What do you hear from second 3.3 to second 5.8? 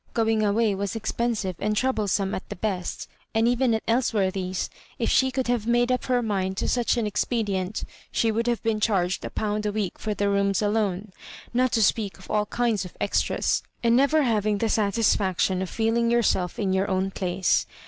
and even at Elsworthy's, if she could have